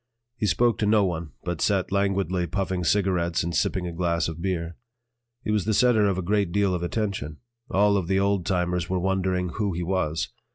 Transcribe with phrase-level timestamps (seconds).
[0.35, 4.41] He spoke to no one, but sat languidly puffing cigarettes and sipping a glass of
[4.41, 4.75] beer.
[5.43, 7.37] He was the center of a great deal of attention;
[7.69, 10.29] all of the old timers were wondering who he was.